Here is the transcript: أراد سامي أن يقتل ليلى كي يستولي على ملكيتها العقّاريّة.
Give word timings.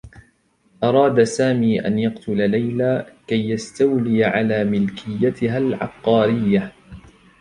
أراد 0.83 1.23
سامي 1.23 1.87
أن 1.87 1.99
يقتل 1.99 2.49
ليلى 2.51 3.05
كي 3.27 3.49
يستولي 3.49 4.23
على 4.23 4.63
ملكيتها 4.63 5.57
العقّاريّة. 5.57 6.71